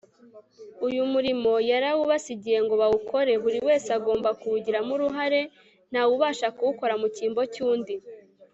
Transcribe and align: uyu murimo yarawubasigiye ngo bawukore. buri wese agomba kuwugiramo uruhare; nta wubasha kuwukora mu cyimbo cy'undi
uyu 0.87 1.01
murimo 1.13 1.51
yarawubasigiye 1.69 2.57
ngo 2.65 2.73
bawukore. 2.81 3.33
buri 3.43 3.59
wese 3.67 3.89
agomba 3.97 4.29
kuwugiramo 4.39 4.91
uruhare; 4.97 5.41
nta 5.91 6.01
wubasha 6.09 6.47
kuwukora 6.57 6.93
mu 7.01 7.07
cyimbo 7.15 7.41
cy'undi 7.55 7.95